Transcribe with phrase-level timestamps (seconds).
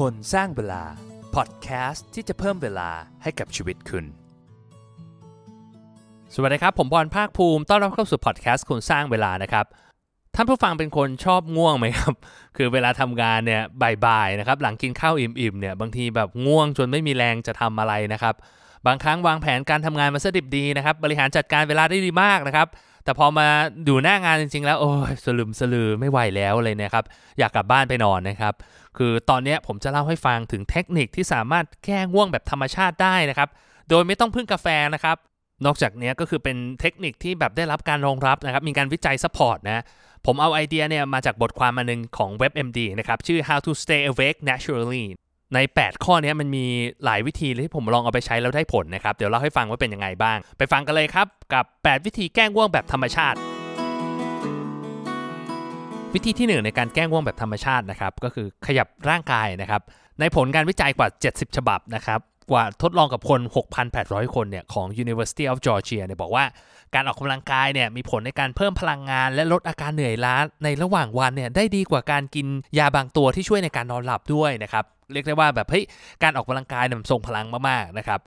[0.00, 0.82] คนสร้างเวลา
[1.34, 2.90] พอดแคสต์ที่จะเพิ่มเวลา
[3.22, 4.04] ให้กับชีวิตคุณ
[6.34, 9.66] สวัสดีครับ ผมบอลภาคภูมิต้อนรับเข้าสู่พอดแคสต์คนสร้างเวลานะครับ
[10.34, 12.14] ท่านผู้ฟังเป็นคนชอบง่วงไหมครับ
[12.56, 13.62] คือเวลาทำงานเนี่ย
[14.06, 18.34] บ่ายๆนะครับ หลังกินข้าวอิ่มๆเนี่ยบางทีแบบง่วงจนไม่มีแรงจะทำอะไรนะครับ
[18.86, 22.68] บางครั้งวางแผนการทำงานมาสดิบดีนะครับ บริหารจัดการเวลาได้ดีมากนะครับ
[23.10, 23.48] แต่พอมา
[23.88, 27.04] ดูหน้างานจริงๆ แล้วโอ้ยสลืมสลือไม่ไหวแล้วเลยนะครับ
[27.38, 28.54] อยากกลับบ้านไปนอนนะครับ
[28.98, 33.48] คือตอนนี้ผมจะเล่าให้ฟังถึงเทคนิคที่สามารถแก้ง่วงแบบธรรมชาติได้นะครับ
[33.88, 35.16] โดยไม่ต้องพึ่งกาแฟนะครับ
[35.66, 39.82] นอกจากนี้ก็คือเป็นเทคนิคที่แบบได้รับการรองรับนะครับ มีการวิจัย support นะ
[40.26, 45.06] ผมเอาไอเดียเนี่ยมาจากบทความมาหนึ่งของ WebMD นะครับชื่อ How to Stay Awake Naturally
[45.54, 46.64] ใน 8 ข้อนี้มันมี
[47.04, 53.38] หลายวิธีที่ผมลองเอาไปใช้แล้วได้ผลนะครับ เดี๋ยวเล่าให้ฟังว่าเป็นยังไงบ้าง ไปฟังกันเลยครับ กับ 8 วิธีแก้ง่วงแบบธรรมชาติ
[56.14, 59.82] วิธีที่ 1 ในการแก้ง่วงแบบธรรมชาตินะครับก็คือขยับร่างกายนะครับ
[60.20, 63.40] ในผลการวิจัยกว่า 70 ฉบับนะครับกว่าทดลองกับคน
[63.88, 66.44] 6,800 คนเนี่ยของ University of Georgia เนี่ยบอกว่า
[66.94, 72.46] การออกกำลังกายเนี่ยมีผลในการเพิ่มพลังงาน และลดอาการเหนื่อยล้าในระหว่างวันเนี่ยได้ดีกว่าการกิน
[72.78, 75.84] ยาบางตัวที่ช่วยในการนอนหลับด้วยนะครับเรียกได้ว่าแบบเฮ้ย
[76.22, 78.20] การออกกำลังกายเนี่ยมันทรงพลังมากๆนะครับ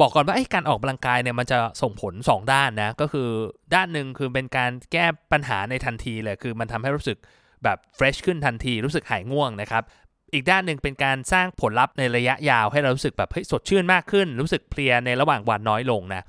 [0.00, 3.28] บอกก่อนว่าไอ้การออกกำลังกายเนี่ยมันจะส่งผล 2 ด้านนะก็คือ
[3.74, 7.18] ด้านหนึ่งคือเป็นการแก้ปัญหาในทันทีเลยคือมันทำให้รู้สึก
[7.64, 9.82] แบบเฟรชขึ้นทันทีรู้สึกหายง่วงนะครับ
[10.32, 16.22] อีกด้านหนึ่งเป็นการสร้างผลลัพธ์ในระยะยาวให้เรารู้สึกแบบเฮ้ยสดชื่นมากขึ้น รู้สึกเพลียในระหว่างวันน้อยลงนะ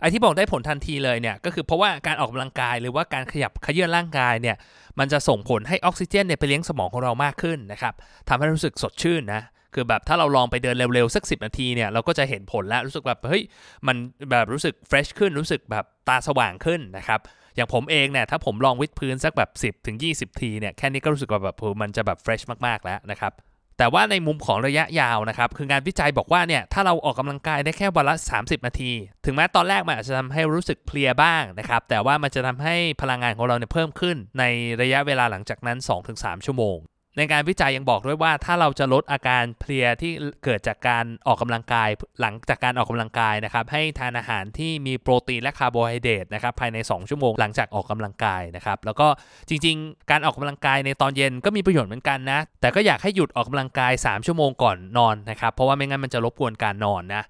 [0.00, 4.56] ไอ้ที่บอกได้ผลทันทีเลยเนี่ยก็คือเพราะว่าการออกกำลังกายหรือว่าการขยับขยื่นร่างกายเนี่ย
[4.98, 7.94] มันจะส่งผลให้ออกซิเจนเนี่ยไปเลี้ยงสมองของเรามากขึ้นนะครับ
[8.28, 9.42] ทำให้รู้สึกสดชื่นนะ
[9.74, 13.42] คือแบบถ้าเราลองไปเดินเร็วๆสัก 10 นาทีเนี่ยเราก็จะเห็นผลแล้วรู้สึกแบบเฮ้ย
[13.86, 13.96] มัน
[14.30, 17.20] แบบรู้สึกเฟรชขึ้นรู้สึกแบบตาสว่างขึ้นนะครับ
[17.56, 23.32] อย่างผมเองเนี่ยถ้าผมลองวิดพื้นสักแบบ 10ถึง20 ทีเนี่ยแค่นี้ก็รู้สึกว่าแบบมันจะแบบเฟรชมากๆแล้วนะครับ
[23.78, 28.92] แต่ว่าในมุมของระยะยาวนะครับ คืองานวิจัยบอกว่าเนี่ยถ้าเราออกกำลังกายได้แค่วันละ 30 นาที
[29.24, 34.44] ถึงแม้ตอนแรกมันอาจจะทำให้รู้สึกเพลียบ้างนะครับ แต่ว่ามันจะทำให้พลังงานของเราเนี่ยเพิ่มขึ้นใน
[34.80, 35.78] ระยะเวลาหลังจากนั้น
[36.12, 36.78] 2-3 ชั่วโมง
[37.18, 40.12] ในการวิจัยยังบอกด้วยว่าถ้าเราจะลดอาการเพลียที่
[40.44, 41.88] เกิดจากการออกกำลังกาย
[42.20, 49.06] หลังจากการออกกำลังกายนะครับให้ทานอาหารที่มีโปรตีนและคาร์โบไฮเดรตนะครับภายใน 2 ชั่วโมงหลังจากออกกำลังกายนะครับแล้วก็
[49.48, 57.24] จริง ๆ การออกกำลังกายในตอนเย็นก็มีประโยชน์เหมือนกันนะ แต่ก็อยากให้หยุดออกกำลังกาย 3 ชั่วโมงก่อนนอนนะครับเพราะว่าไม่งั้นมันจะรบกวนการนอนนะ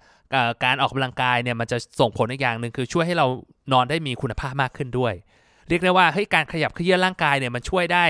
[0.65, 3.27] การออกกำลังกายเนี่ยมันจะส่งผลอีกอย่างหนึ่งคือช่วยให้เรา
[3.73, 5.15] นอนได้มีคุณภาพมากขึ้นด้วย
[5.69, 8.05] เรียกได้ว่าเฮ้ยการขยับเขยื้อนร่างกายเนี่ยมันช่วยได้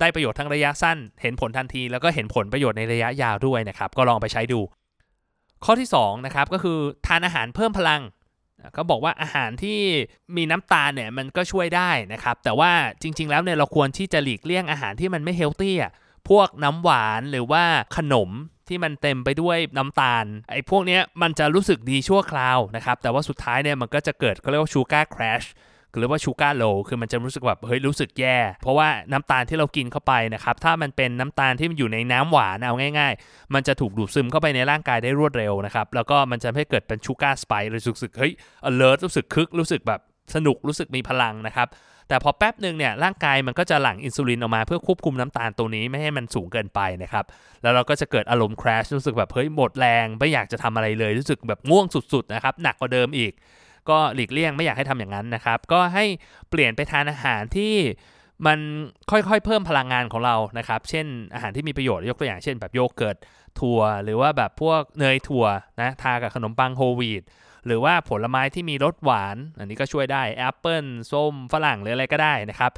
[0.00, 4.60] ได้ประโยชน์ทั้งระยะสั้น เห็นผลทันที แล้วก็เห็นผลประโยชน์ในระยะยาวด้วยนะครับ ก็ลองไปใช้ดู
[5.64, 8.02] ข้อที่2นะครับก็คือทานอาหารเพิ่มพลัง
[8.74, 9.80] เขาบอกว่าอาหารที่
[10.36, 15.92] มีน้ำตาลเนี่ยมันก็ช่วยได้นะครับ แต่ว่าจริง ๆ แล้วเนี่ยเราควรที่จะหลีกเลี่ยงอาหารที่มันไม่เฮลตี้อะ
[16.28, 17.64] พวกน้ำหวานหรือว่า
[17.96, 18.30] ขนม
[18.68, 25.44] ที่มันเต็มไปด้วยน้ำตาล ไอ้พวกนี้มันจะรู้สึกดีชั่วคราวนะครับ แต่ว่าสุดท้ายเนี่ยมันก็จะเกิดเขาเรียกว่าชูการ์คราช
[25.98, 38.32] หรือว่า sugar low คือมันจะรู้สึกแบบเฮ้ยรู้สึกแย่ เพราะว่าน้ำตาลที่เรากินเข้าไปนะครับถ้ามันเป็นน้ำตาลที่มันอยู่ในน้ำหวานเอาง่าย ๆ มันจะถูกดูดซึมเข้าไปในร่างกายได้รวดเร็วนะครับแล้วก็มันจะให้เกิดเป็น sugar spike รู้สึกเฮ้ย
[38.68, 40.00] alert รู้สึกคึกรู้สึกแบบ
[40.34, 41.68] สนุกรู้สึกมีพลังนะครับ
[42.08, 47.24] แต่พอแป๊บหนึ่งเนี่ยร่างกายมันก็จะหลั่งอินซูลินออกมาเพื่อควบคุมน้ำตาลตัวนี้ไม่ให้มันสูงเกินไปนะครับ
[47.62, 53.32] แล้วเราก็จะเกิดอารมณ์ crash รู้สึกแบบเฮ้ยหมดแรง ไม่อยากจะทำอะไรเลยรู้สึกแบบง่วงสุดๆนะครับหนักกว่าเดิมอีก
[53.90, 56.04] ก็หลีกเลี่ยงไม่อยากให้ทำอย่างนั้นนะครับ ก็ให้
[56.50, 57.74] เปลี่ยนไปทานอาหารที่
[58.46, 58.58] มัน
[59.10, 63.16] ค่อยๆเพิ่มพลังงานของเรานะครับ เช่นอาหารที่มีประโยชน์ยกตัวอย่างเช่น แบบโยเกิร์ต
[63.60, 65.46] ถั่ว หรือว่าแบบพวกเนยถั่ว
[65.80, 67.22] นะทากับขนมปังโฮลวีต
[67.66, 72.72] หรือว่าผลไม้ที่มีรสหวาน อันนี้ก็ช่วยได้แอปเปิลส้มฝรั่งหรืออะไรก็ได้นะครับ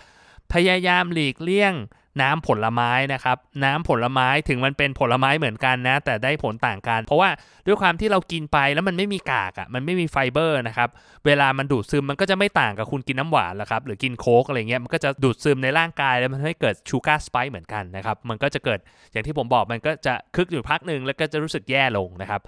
[0.52, 1.74] พยายามหลีกเลี่ยง
[2.22, 7.30] น้ำผลไม้นะครับน้ำผลไม้ถึงมันเป็นผลไม้เหมือนกันนะ แต่ได้ผลต่างกัน เพราะว่า
[7.66, 10.88] ด้วยความที่เรากินไปแล้วมันไม่มีกากอะ่ะมันไม่มีไฟเบอร์นะครับ
[11.26, 18.78] เวลามันดูดซึมมันก็จะไม่ต่างกับคุณกินน้ำหวานแล้วครับหรือกินโค้กอะไรเงี้ยมันก็จะดูดซึมในร่างกายแล้วมันให้เกิด sugar spike เหมือนกันนะครับมันก็จะเกิด
[19.12, 22.40] อย่างที่ผมบอกมันก็จะคึกอยู่พักหนึ่งแล้วก็จะรู้สึกแย่ลงนะครับ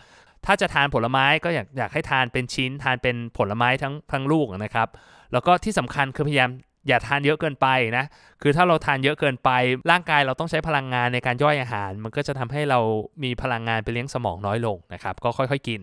[0.46, 4.88] ถ้าจะทานผลไม้ก็อยากอยากให้ทานเป็นชิ้นทานเป็นผลไม้ทั้งทั้งลูกนะครับ
[5.32, 6.50] แล้วก็ที่สำคัญคือพยายาม
[6.88, 7.66] อย่าทานเยอะเกินไป
[7.96, 8.04] นะ
[8.42, 9.50] คือถ้าเราทานเยอะเกินไป
[9.90, 12.80] ร่างกายเราต้องใช้พลังงานในการย่อยอาหาร มันก็จะทำให้เรา
[13.24, 15.80] มีพลังงานไปเลี้ยงสมองน้อยลงนะครับ ก็ค่อยๆกิน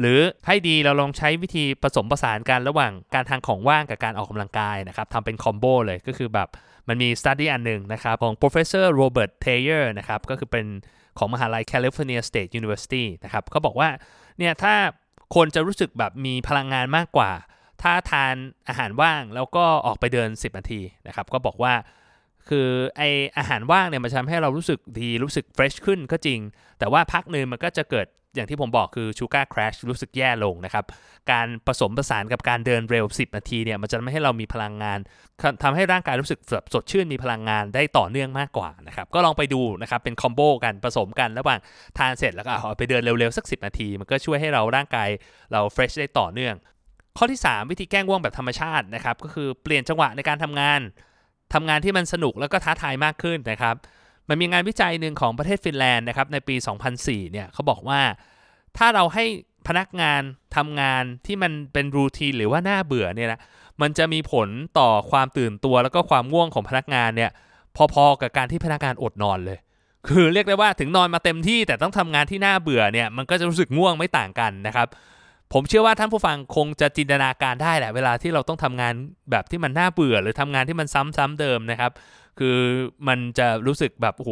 [0.00, 6.48] หรือให้ดีเราลองใช้วิธีผสมผสานกันระหว่างการทานของว่างกับการออกกำลังกายนะครับทำเป็นคอมโบเลยก็คือแบบ
[6.88, 10.66] มันมีสตัดดี้อันหนึ่งนะครับของ professor Robert Taylor นะครับก็คือเป็น
[11.18, 13.88] ของมหาลัย California State University นะครับเขาบอกว่า
[14.38, 14.74] เนี่ยถ้า
[15.34, 17.30] คนจะรู้สึกแบบมีพลังงานมากกว่า
[17.82, 18.34] ถ้าทาน
[18.68, 21.74] อาหารว่างแล้วก็ออกไปเดิน 10 นาทีนะครับก็บอกว่า
[22.48, 23.02] คือไอ้
[23.38, 26.40] อาหารว่างเนี่ยมันทำให้เรารู้สึกดีรู้สึก fresh ขึ้นก็จริง
[26.78, 30.84] แต่ว่าพักหนึ่งมันก็จะเกิดอย่างที่ผมบอกคือ sugar crash รู้สึกแย่ลงนะครับ
[31.32, 34.98] การผสมผสานกับการเดินเร็ว 10 นาทีเนี่ยมันจะไม่ให้เรามีพลังงาน
[35.62, 36.40] ทำให้ร่างกายรู้สึก
[36.74, 41.58] สดชื่นมีพลังงานได้ต่อเนื่องมากกว่านะครับก็ลองไปดูนะครับเป็น combo กันผสมกันระหว่าง
[41.98, 45.08] ทานเสร็จแล้วก็เอาไปเดินเร็วๆสัก 10 นาที มันก็ช่วยให้เราร่างกาย
[45.52, 46.54] เรา fresh ได้ต่อเนื่อง
[47.18, 50.80] ข้อที่ 3 วิธีแก้ง่วงแบบธรรมชาตินะครับก็คือเปลี่ยนจังหวะในการทำงาน
[51.54, 53.74] ทำงานที่มันสนุกแล้วก็ท้าทายมากขึ้นนะครับ
[54.28, 56.56] มันมีงานวิจัยหนึ่งของประเทศฟินแลนด์นะครับในปี
[56.94, 58.00] 2004 เนี่ยเขาบอกว่า
[58.76, 59.24] ถ้าเราให้
[59.68, 60.20] พนักงาน
[60.56, 63.40] ทำงานที่มันเป็นรูทีนหรือว่าน่าเบื่อเนี่ยนะ
[63.82, 64.48] มันจะมีผล
[64.78, 67.30] ต่อความตื่นตัวแล้วก็ความง่วงของพนักงานเนี่ย
[67.92, 69.58] พอๆกับการที่พนักงานอดนอนเลย
[70.08, 74.88] คือเรียกได้ว่าถึงนอนมาเต็มที่แต่ต้องทำงานที่น่าเบื่อเนี่ยมันก็จะรู้สึกง่วงไม่ต่างกันนะครับ
[75.52, 78.94] ผมเชื่อว่าท่านผู้ฟังคงจะจินตนาการได้แหละ เวลาที่เราต้องทำงาน
[79.30, 81.92] แบบที่มันน่าเบื่อ หรือทำงานที่มันซ้ำๆเดิมนะครับ
[82.38, 82.58] คือ
[83.08, 84.30] มันจะรู้สึกแบบโห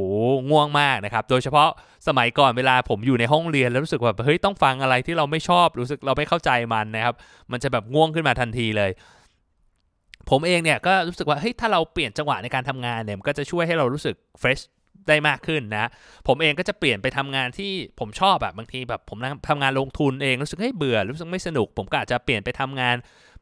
[0.51, 1.69] ง่วงมากนะครับ โดยเฉพาะ
[2.09, 7.15] สมัยก่อนเวลาผมอยู่ในห้องเรียนแล้วรู้สึกแบบเฮ้ยต้องฟังอะไรที่เราไม่ชอบรู้สึกเราไม่เข้าใจมันนะครับ
[7.53, 8.91] มันจะแบบง่วงขึ้นมาทันทีเลย
[10.31, 14.59] ผมเองเนี่ยก็รู้สึกว่าเฮ้ยถ้าเราเปลี่ยนจังหวะในการทำงานเนี่ยมันก็จะช่วยให้เรารู้สึกเฟรช
[15.08, 15.91] ได้มากขึ้นนะ
[16.29, 19.19] ผมเองก็จะเปลี่ยนไปทำงานที่ผมชอบแบบบางทีแบบผม
[19.49, 22.96] ทำงานลงทุนเองรู้สึกให้เบื่อรู้สึกไม่สนุก ผมก็อาจจะเปลี่ยนไปทำงาน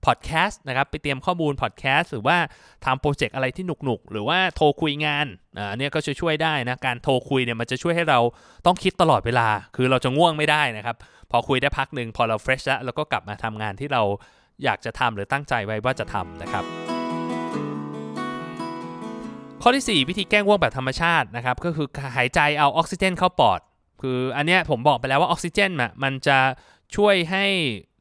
[0.07, 2.37] พอดแคสต์นะครับไปเตรียมข้อมูลพอดแคสต์หรือว่า
[2.85, 5.27] ทำโปรเจกต์อะไรที่หนุกๆ หรือว่าโทรคุยงาน
[5.59, 8.21] อ่าเนี่ยก็จะช่วยได้นะ การโทรคุยเนี่ยมันจะช่วยให้เรา
[8.67, 10.97] ต้องคิดตลอดเวลา คือเราจะง่วงไม่ได้นะครับ
[11.31, 14.03] พอคุยได้พักหนึ่งพอเราเฟรชแล้วเราก็กลับมาทำงานที่เรา
[14.65, 16.82] อยากจะทำหรือตั้งใจไว้ว่าจะทำนะครับ
[19.65, 21.87] ข้อที่ 4 วิธีแก้ง่วงแบบธรรมชาตินะครับก็คือ
[22.17, 23.61] หายใจเอาออกซิเจนเข้าปอด
[24.03, 25.71] คืออันเนี้ยผมบอกไปแล้วว่าออกซิเจน
[26.03, 26.39] มันจะ
[26.97, 27.45] ช่วยให้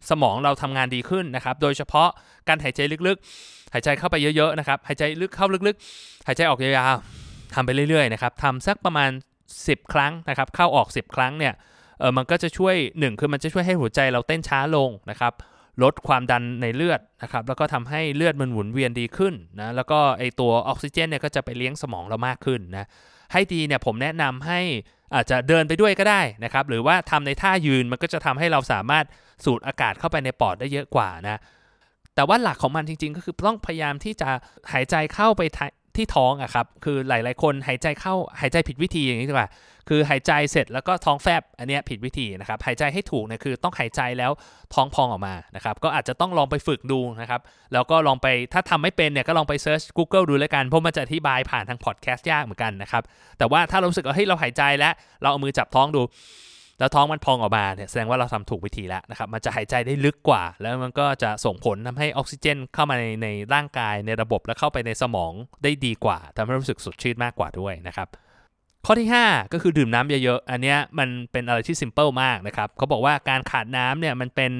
[0.09, 2.09] สมองเราทำงานดีขึ้นนะครับ โดยเฉพาะ
[2.47, 9.09] การหายใจลึกๆ หายใจเข้าไปเยอะๆนะครับ หายใจลึกเข้าลึกๆ หายใจออกยาวๆทำไปเรื่อยๆนะครับทำสักประมาณ
[9.51, 11.53] 10 ครั้งนะครับ เข้าออก 10 ครั้งเนี่ย
[11.99, 15.33] เออมันก็จะช่วย 1 คือมันจะช่วยให้หัวใจเราเต้นช้าลงนะครับ
[15.83, 22.85] ลดความดันในเลือดนะครับแล้วก็ทำให้เลือดมันหมุนเวียนดีขึ้นนะแล้วก็ไอตัวออกซิเจนเนี่ยก็จะไปเลี้ยงสมองเรามากขึ้นนะ
[23.33, 24.59] ให้ดีเนี่ยผมแนะนำให้
[25.15, 29.05] อาจจะเดินไปด้วยก็ได้นะครับหรือว่าทำในท่ายืนมันก็จะทำให้เราสามารถ
[29.45, 31.39] สูดอากาศเข้าไปในปอดได้เยอะกว่านะ
[32.15, 34.29] แต่ว่าหลักของมันจริง ๆ ก็คือต้องพยายามที่จะ
[34.71, 35.41] หายใจเข้าไป
[35.95, 39.49] ที่ท้องอะครับ คือหลาย ๆ คนหายใจเข้าหายใจผิดวิธีอย่างนี้ดีกว่า
[39.89, 44.31] คือหายใจเสร็จแล้วก็ท้องแฟบอันนี้ผิดวิธีนะครับ หายใจให้ถูกเนี่ยคือต้องหายใจแล้ว
[44.73, 47.41] ท้องพองออกมานะครับ ก็อาจจะต้องลองไปฝึกดูนะครับ
[47.73, 53.03] แล้วก็ลองไปถ้าทำไม่เป็นเนี่ยก็ลองไป search Google ดูแล้วกัน เพราะมันจะอธิบายผ่านทางพอดแคสต์ยากเหมือนกันนะครับ
[53.37, 56.01] แต่ว่าถ้าเรารู้สึกว่าเฮ้ยเราหายใจแล้ว เราเอามือจับท้องดู
[56.81, 65.31] แล้วท้องมันพองออกมาเนี่ยแสดงว่าเราทำถูกวิธีแล้วนะครับมันจะหายใจได้ลึกกว่า แล้วมันก็จะส่งผลทำให้ออกซิเจน เข้ามาในในร่างกายในระบบและเข้าไปในสมอง
[65.63, 68.07] ได้ดีกว่าทำให้รู้สึกสดชื่นมากกว่าด้วยนะครับ
[68.85, 74.51] ข้อที่ 5 ก็คือดื่มน้ำเยอะๆ อันนี้มันเป็นอะไรที่ simple มากนะครับเขาบอกว่าการขาดน้ำเนี่ยมันเป็น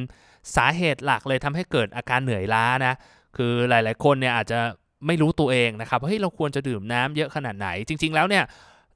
[0.56, 2.94] สาเหตุหลักเลยทำให้เกิดอาการเหนื่อยล้านะ
[3.38, 4.60] คือหลายๆคนเนี่ยอาจจะ
[5.08, 8.44] ไม่รู้ตัวเองนะครับเฮ้ยเราควรจะดื่มน้ำเยอะขนาดไหน จริง ๆ แล้วเนี่ย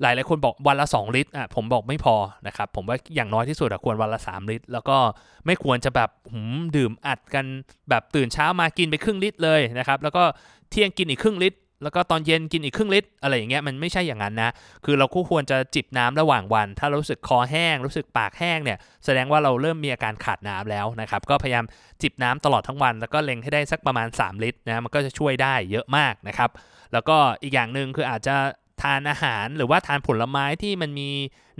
[0.02, 2.16] หลายหลายคนบอกวันละ 2 ลิตรอะผมบอกไม่พอ
[2.48, 4.98] นะครับผมว่าอย่างน้อยที่สุดควรวันละ 3 ลิตร แล้วก็
[5.46, 7.46] ไม่ควรจะแบบหืมดื่มอัดกัน
[7.90, 10.24] แบบตื่นเช้ามากินไปครึ่งลิตรเลยนะครับแล้วก็
[10.70, 14.52] เที่ยงกินอีกครึ่งลิตร แล้วก็ตอนเย็นกินอีกครึ่งลิตรอะไรอย่างเงี้ยมันไม่ใช่อย่างนั้นนะ
[14.86, 21.66] คือเราก็ควรจะจิบน้ำระหว่างวัน ถ้าเรารู้สึกคอแห้ง รู้สึกปากแห้งเนี่ยแสดงว่าเราเริ่มมีอาการขาดน้ำแล้วนะครับก็พยายาม
[22.02, 26.50] จิบน้ำตลอดทั้งวัน แล้วก็เล็งให้ได้สักประมาณ 3 ลิตรนะมันก็จะช่วยได้เยอะมากนะครับ
[26.94, 28.36] แล้วก็อีกอย่างหนึ่งคืออาจจะ
[28.82, 31.10] ทานอาหารหรือว่าทานผลไม้ที่มันมี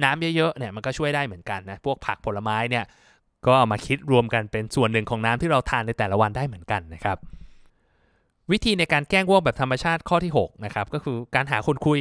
[0.04, 2.86] น้ำเยอะๆเนี่ยมันก็ช่วยได้เหมือนกันนะพวกผักผลไม้เนี่ย
[3.46, 7.18] ก็เอามาคิดรวมกันเป็นส่วนหนึ่งของน้ำที่เราทานในแต่ละวันได้เหมือนกันนะครับ
[8.52, 12.00] วิธีในการแก้ง่วงแบบธรรมชาติข้อที่6นะครับก็คือการหาคนคุย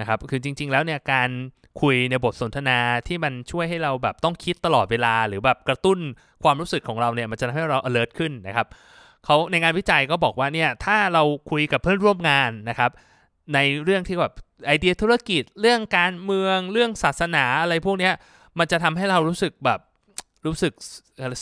[0.00, 1.30] นะครับคือจริง ๆ แล้วเนี่ยการ
[1.82, 5.98] คุยในบทสนทนาที่มันช่วยให้เราแบบต้องคิดตลอดเวลา หรือแบบกระตุ้น
[6.42, 8.66] ความรู้สึกของเราเนี่ยมันจะทำให้เรา alert ขึ้นนะครับ
[9.24, 12.90] เขาในงานวิจัยก็บอกว่าเนี่ยถ้าเราคุยกับเพื่อนร่วมงานนะครับ
[13.54, 14.32] ในเรื่องที่แบบ
[14.66, 18.10] ไอเดียธุรกิจเรื่องการเมืองเรื่องศาสนาอะไรพวกนี้
[18.58, 19.80] มันจะทำให้เรารู้สึกแบบ
[20.46, 20.72] รู้สึก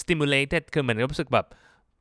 [0.01, 1.47] stimulated คือเหมือนรู้สึกแบบ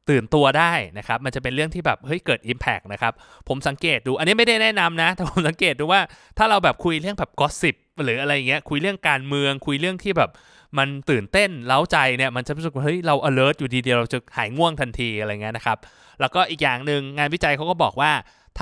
[0.09, 3.13] ตื่นตัวได้นะครับ มันจะเป็นเรื่องที่แบบเฮ้ยเกิด Impact นะครับ
[3.47, 6.01] ผมสังเกตดู อันนี้ไม่ได้แนะนำนะ แต่ผมสังเกตดูว่า
[6.37, 10.29] ถ้าเราแบบคุยเรื่องแบบกอสิบหรืออะไรเงี้ย คุยเรื่องการเมือง คุยเรื่องที่แบบ
[10.77, 15.77] มันตื่นเต้นเล้าใจเนี่ยมันจะรู้สึกว่าเฮ้ยเรา alert อยู่ดีเดียวเราจะหายง่วงทันทีอะไรเงี้ยนะครับ
[16.19, 18.11] แล้วก็อีกอย่างหนึ่งงานวิจัยเขาก็บอกว่า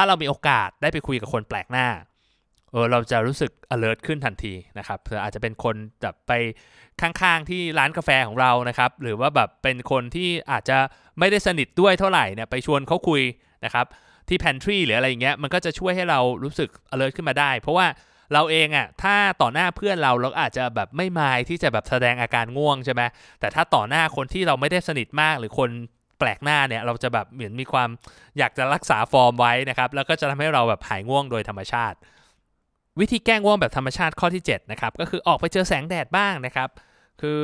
[0.02, 1.88] ถ้าเรามีโอกาสได้ไปคุยกับคนแปลกหน้า
[2.72, 6.32] เออเราจะรู้สึก alert ขึ้นทันทีนะครับออาจจะเป็นคนแบบไป
[7.02, 10.78] ข้างๆที่ร้านกาแฟของเรานะครับ หรือว่าแบบเป็นคนที่อาจจะ
[11.20, 13.22] ไม่ได้สนิทด้วยเท่าไหร่เนี่ยไปชวนเขาคุย
[13.66, 13.86] นะครับ
[14.28, 17.88] ที่ pantry หรืออะไรอย่างเงี้ยมันก็จะช่วยให้เรารู้สึก alert ขึ้นมาได้ เพราะว่า
[18.34, 23.02] เราเองอะ่ะถ้าต่อหน้าเพื่อนเราเราอาจจะแบบไม่มายที่จะแบบแสดงอาการง่วงใช่ไหม
[23.40, 25.70] แต่ถ้าต่อหน้าคนที่เราไม่ได้สนิทมากหรือคน
[26.20, 27.90] แปลกหน้าเนี่ยเราจะแบบเหมือนมีความ
[28.38, 31.98] อยากจะรักษาฟอร์มไว้นะครับแล้วก็จะทำให้เราแบบหายง่วงโดยธรรมชาติ
[33.00, 36.70] วิธีแก้ง่วงแบบธรรมชาติข้อที่7นะครับก็คือออกไปเจอแสงแดดบ้างนะครับ
[37.22, 37.42] คือ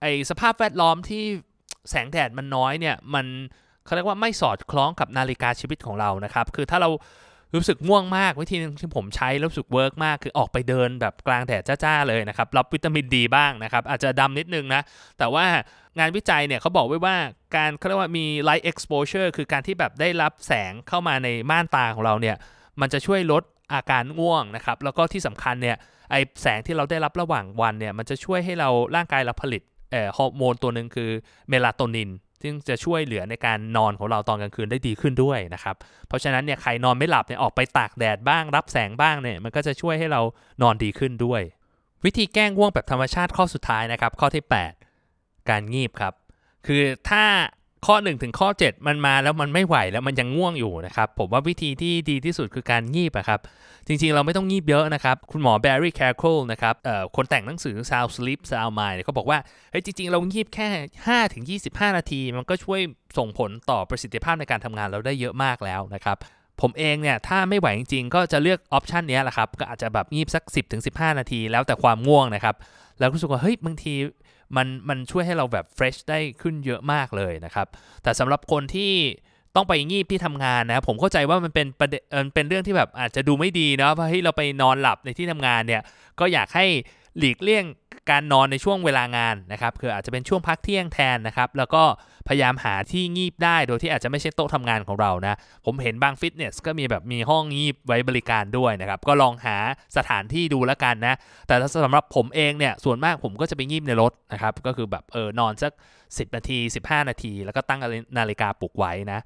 [0.00, 1.24] ไอ้สภาพแวดล้อมที่
[1.90, 3.26] แสงแดดมันน้อยเนี่ยมัน
[3.84, 6.90] เขาเรียกว่าไม่สอดคล้องกับนาฬิกาชีวิตของเรานะครับ คือถ้าเรา
[7.54, 14.82] รู้สึกง่วงมากวิธีนึงที่ผมใช้รู้สึก work มากคือออกไปเดินแบบกลางแดดจ้าๆเลยนะครับ รับวิตามินดีบ้างนะครับ อาจจะดำนิดนึงนะ
[15.18, 15.44] แต่ว่า
[15.98, 17.16] งานวิจัยเนี่ยเขาบอกไว้ว่า
[17.56, 22.36] การเขาเรียกว่ามี light exposure คือการที่แบบได้รับแสงเข้ามาในม่านตาของเราเนี่ย
[22.80, 23.42] มันจะช่วยลด
[23.72, 25.76] อาการง่วงนะครับ แล้วก็ที่สำคัญเนี่ย
[26.10, 29.62] ไอแสงที่เราได้รับระหว่างวันเนี่ยมันจะช่วยให้เราร่างกายเราผลิต
[30.16, 31.10] ฮอร์โมนตัวหนึ่งคือ
[31.48, 32.10] เมลาโทนิน
[32.42, 35.76] ซึ่งจะช่วยเหลือในการนอนของเราตอนกลางคืนได้ดีขึ้นด้วยนะครับ
[36.08, 40.20] เพราะฉะนั้นเนี่ยใครนอนไม่หลับเนี่ยออกไปตากแดดบ้าง รับแสงบ้างเนี่ยมันก็จะช่วยให้เรา
[40.62, 41.42] นอนดีขึ้นด้วย
[42.04, 44.44] วิธีแก้ง่วงแบบธรรมชาติข้อสุดท้ายนะครับ ข้อที่
[44.96, 46.14] 8 การงีบครับ
[46.66, 47.24] คือถ้า
[47.86, 53.40] ข้อ 1 ถึงข้อ 7 มันมาแล้วมันไม่ไหวแล้วมันยังง่วงอยู่นะครับ ผมว่าวิธีที่ดีที่สุดคือการงีบอะครับ
[53.86, 56.74] จริงๆเราไม่ต้องงีบเยอะนะครับ คุณหมอแบร์รี่แคร์โคลนะครับ
[57.16, 59.38] คนแต่งหนังสือ Sound Sleep Sound Mind เขาบอกว่า
[59.70, 60.68] เฮ้ยจริงๆ เรางีบแค่
[61.04, 62.80] 5 ถึง 25 นาที มันก็ช่วย
[63.18, 66.16] ส่งผลต่อประสิทธิภาพในการทำงานเราได้เยอะมากแล้วนะครับ
[66.60, 70.44] ผมเองเนี่ยถ้าไม่ไหวจริงๆ ก็จะเลือก option นี้แหละครับ ก็อาจจะแบบงีบสัก
[70.82, 72.56] 10-15 นาที แล้วแต่ความง่วงนะครับ
[72.98, 73.94] แล้วรู้สึกว่าเฮ้ยบางที
[74.56, 77.66] มันมันช่วยให้เราแบบ fresh ได้ขึ้นเยอะมากเลยนะครับ
[78.02, 78.92] แต่สำหรับคนที่
[79.56, 82.02] ต้องไปงีบที่ทำงานนะผมเข้าใจว่ามันเป็นประเด็น
[82.34, 85.82] เป็นเรื่องที่แบบอาจจะดูไม่ดีเนาะเพราะที่เราไปนอนหลับในที่ทำงานเนี่ย
[86.20, 86.66] ก็อยากให้
[87.18, 87.64] หลีกเลี่ยง
[88.10, 91.82] การนอนในช่วงเวลางานนะครับคืออาจจะเป็นช่วงพักเที่ยงแทนนะครับแล้วก็
[92.28, 95.34] พยายามหาที่งีบได้โดยที่อาจจะไม่ใช่โต๊ะทำงานของเรานะ
[95.64, 99.56] ผมเห็นบางฟิตเนสก็มีแบบมีห้องงีบไว้บริการด้วยนะครับก็ลองหา
[99.96, 101.14] สถานที่ดูแล้วกันนะ
[101.46, 105.72] แต่สำหรับผมเองเนี่ยส่วนมากผมก็จะไปงีบในรถนะครับก็คือแบบเออนอนสัก
[106.04, 107.80] 10 นาที 15 นาที แล้วก็ตั้ง
[108.18, 109.20] นาฬิกาปลุกไว้นะ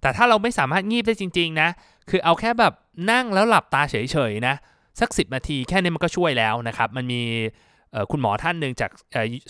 [0.00, 1.68] แต่ถ้าเราไม่สามารถงีบได้จริง ๆ นะ
[2.10, 2.72] คือเอาแค่แบบ
[3.10, 3.96] นั่งแล้วหลับตาเฉ
[4.30, 4.54] ยๆนะ
[5.00, 7.22] สัก 10 นาทีแค่นี้มันก็ช่วยแล้วนะครับ มันมี
[8.10, 8.90] คุณหมอท่านหนึ่งจาก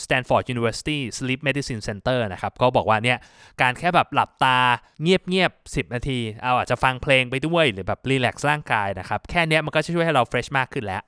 [0.04, 3.18] Stanford University Sleep Medicine Center นะครับก็บอกว่าเนี่ย
[3.62, 4.58] การแค่แบบหลับตา
[5.02, 11.02] เงียบๆ 10 นาที เอาอาจจะฟังเพลงไปด้วยหรือแบบรีแลกซ์ร่างกายนะครับ แค่นี้มันก็จะช่วยให้เราเฟรชมากขึ้นแล้ว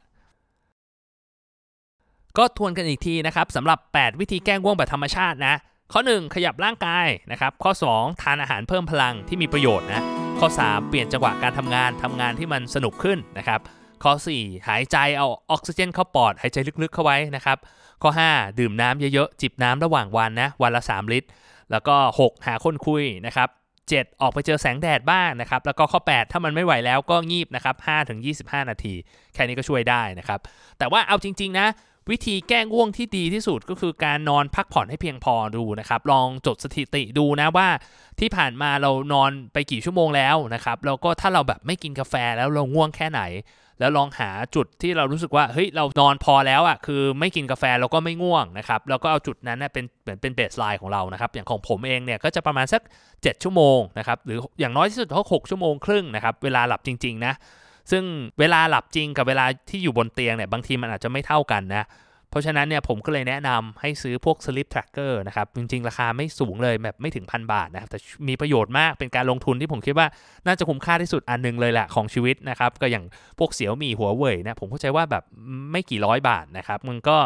[2.38, 5.54] ก็ทวนกันอีกทีนะครับสำหรับ 8 วิธีแก้ง่วงแบบธรรมชาตินะ
[5.92, 10.04] ข้อ 1 ขยับร่างกายนะครับ ข้อ 2 ทานอาหารเพิ่มพลังที่มีประโยชน์นะ
[10.40, 13.60] ข้อ 3 เปลี่ยนจังหวะการทำงานทำงานที่มันสนุกขึ้นนะครับ
[14.04, 17.58] ข้อ 4 หายใจเอาออกซิเจนเข้าปอด หายใจลึกๆเข้าไว้นะครับ
[18.02, 21.28] ข้อ 5 ดื่มน้ำเยอะๆ จิบน้ำระหว่างวันนะ วันละ 3 ลิตร
[21.70, 23.48] แล้วก็ 6 หาคนคุยนะครับ
[23.84, 27.76] 7ออกไปเจอแสงแดดบ้างนะครับ แล้วก็ข้อ 8 ถ้ามันไม่ไหวแล้วก็งีบนะครับ
[28.18, 28.94] 5-25 นาที
[29.34, 30.40] แค่นี้ก็ช่วยได้นะครับ
[30.78, 31.68] แต่ว่าเอาจริง ๆ นะ
[32.10, 37.68] วิธีแก้ง่วงที่ดีที่สุดก็คือการนอนพักผ่อนให้เพียงพอดูนะครับ ลองจดสถิติดูนะว่า
[38.20, 43.20] ที่ผ่านมาเรานอนไปกี่ชั่วโมงแล้วนะครับ แล้วก็ถ้าเราแบบไม่กินกาแฟแล้วเราง่วงแค่ไหน
[43.80, 52.82] แล้วลองหาจุดที่เรารู้สึกว่าเฮ้ยเรานอนพอแล้วอะ่ะคือไม่กินกาแฟเราก็ไม่ง่วงนะครับแล้วก็เอาจุดนั้นเป็นเหมือนเป็นเบสไลน์ของเรานะครับอย่างของผมเองเนี่ยก็จะประมาณสัก
[53.12, 57.34] 7 ชั่วโมงนะครับหรืออย่างน้อยที่สุดก็6ชั่วโมงครึ่งนะครับเวลาหลับจริงๆนะ
[57.90, 58.04] ซึ่ง
[58.40, 61.86] เวลาหลับจริงกับเวลาที่อยู่บนเตียงเนี่ยบางทีมันอาจจะไม่เท่ากันนะ
[62.30, 70.06] เพราะฉะนั้นเนี่ยผมก็เลยแนะนำให้ซื้อพวก sleep tracker นะครับ จริงๆ ราคาไม่สูงเลยแบบไม่ถึงพันบาทนะครับ แต่มีประโยชน์มากเป็นการลงทุนที่ผมคิดว่า
[70.46, 73.04] น่าจะคุ้มค่าที่สุดอันนึงเลยแหละของชีวิตนะครับ ก็อย่าง
[73.38, 75.24] พวกเสี่ยวมีหัวเว่ยนะผมเข้าใจว่าแบบ
[75.72, 77.18] ไม่กี่ร้อยบาทนะครับมันก็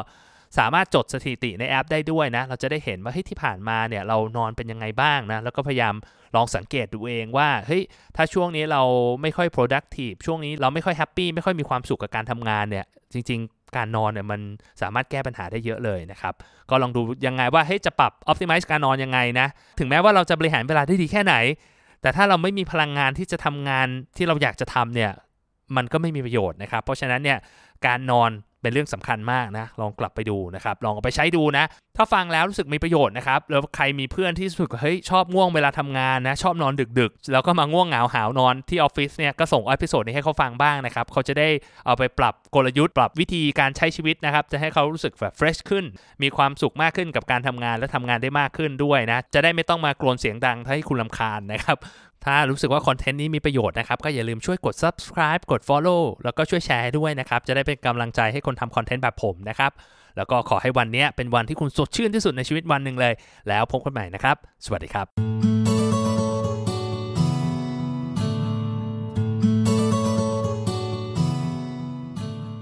[0.58, 5.94] สามารถจดสถิติในแอปได้ด้วยนะ เราจะได้เห็นว่าเฮ้ยที่ผ่านมาเนี่ยเรานอนเป็นยังไงบ้างนะ แล้วก็พยายาม
[6.36, 7.82] ลองสังเกตดูเองว่าเฮ้ย
[8.16, 8.82] ถ้าช่วงนี้เรา
[9.22, 14.40] ไม่ค่อย productive ช่วงนี้เราไม่ค่อย happy ไม่ค่อยมีความสุขกับการทำงานเนี่ยจริง ๆ การนอนเนี่ยมัน
[14.80, 16.34] สามารถแก้ปัญหาได้เยอะเลยนะครับ
[16.70, 19.46] ก็ลองดูยังไงว่าเฮ้ยจะปรับ optimize การนอนยังไงนะ
[19.78, 21.34] ถึงแม้ว่าเราจะบริหารเวลาได้ดีแค่ไหน
[22.02, 23.86] แต่ถ้าเราไม่มีพลังงานที่จะทำงาน
[24.16, 25.10] ที่เราอยากจะทำเนี่ย
[25.76, 27.38] มันก็ไม่มีประโยชน์นะครับ เพราะฉะนั้นเนี่ย
[27.86, 28.30] การนอน
[28.62, 31.64] เป็นเรื่องสำคัญมากนะ ลองกลับไปดูนะครับ ลองเอาไปใช้ดูนะ
[31.96, 41.48] ถ้าฟังแล้วรู้สึกมีประโยชน์นะครับ แล้วใครมีเพื่อนที่รู้สึกเฮ้ยชอบง่วงเวลาทำงานนะ ชอบนอนดึกๆ แล้วก็มาง่วงเหงาหาวนอนที่ออฟฟิศเนี่ยก็ส่ง episode นี้ให้เขาฟังบ้างนะครับ เขาจะได้
[41.86, 45.84] เอาไปปรับกลยุทธ์ ปรับวิธีการใช้ชีวิตนะครับ จะให้เขารู้สึกแบบ fresh ขึ้น
[46.22, 51.78] มีความสุขมากขึ้นกับการทำงานและทำงานได้มากขึ้นด้วยนะ จะได้ไม่ต้องมากรนเสียงดังให้คุณรำคาญนะครับ
[52.26, 59.72] ถ้ารู้สึกว่าคอนเทนต์นี้มีประโยชน์นะครับก็อย่าลืมช่วยกด subscribe กด follow แล้วก็ช่วยแชร์ด้วยนะครับจะได้เป็นกำลังใจให้คนทำคอนเทนต์แบบผมนะครับ
[60.16, 63.14] แล้วก็ขอให้วันนี้เป็นวันที่คุณสดชื่นที่สุดในชีวิตวันหนึ่งเลย
[63.48, 65.06] แล้วพบกันใหม่นะครับ สวัสดีครับ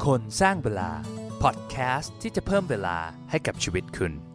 [0.05, 0.91] คนสร้างเวลา
[1.43, 2.97] พอดแคสต์ที่จะเพิ่มเวลา
[3.31, 4.30] ให้กับชีวิตคุณ